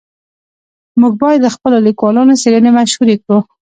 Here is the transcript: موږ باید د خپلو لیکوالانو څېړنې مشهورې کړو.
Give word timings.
موږ 0.99 1.13
باید 1.21 1.39
د 1.43 1.47
خپلو 1.55 1.77
لیکوالانو 1.87 2.39
څېړنې 2.41 2.71
مشهورې 2.77 3.15
کړو. 3.23 3.37